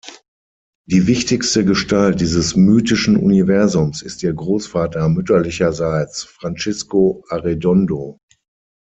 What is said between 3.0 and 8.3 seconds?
Universums ist ihr Großvater mütterlicherseits, Francisco Arredondo.